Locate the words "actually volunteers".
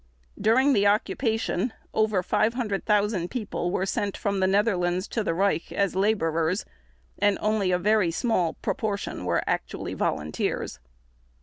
9.45-10.79